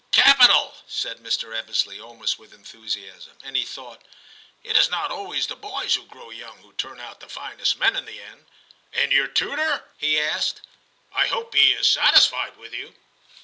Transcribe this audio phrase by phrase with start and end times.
[0.05, 1.49] * Capital,' said Mr.
[1.55, 4.01] Ebbesley, almost with enthusiasm; and he thought,'
[4.63, 7.95] It is not always the boys who grow young who turn out the finest men
[7.95, 8.47] in the end.'
[8.93, 10.61] 'And your tutor .'^' IX TIM 199 he asked;
[10.91, 12.95] * I hope he is satisfied with you.'